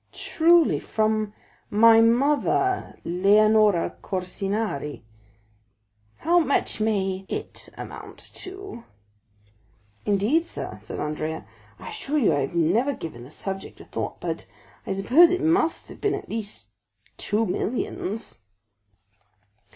"Truly, 0.13 0.79
from 0.79 1.31
my 1.69 2.01
mother, 2.01 2.97
Leonora 3.03 3.95
Corsinari." 4.01 5.03
"How 6.15 6.39
much 6.39 6.79
may 6.81 7.23
it 7.29 7.69
amount 7.77 8.17
to?" 8.33 8.83
"Indeed, 10.03 10.43
sir," 10.47 10.79
said 10.81 10.99
Andrea, 10.99 11.45
"I 11.77 11.89
assure 11.89 12.17
you 12.17 12.33
I 12.33 12.39
have 12.39 12.55
never 12.55 12.93
given 12.95 13.23
the 13.23 13.29
subject 13.29 13.79
a 13.79 13.85
thought, 13.85 14.19
but 14.19 14.47
I 14.87 14.93
suppose 14.93 15.29
it 15.29 15.43
must 15.43 15.87
have 15.89 16.01
been 16.01 16.15
at 16.15 16.27
least 16.29 16.71
two 17.17 17.45
millions." 17.45 18.39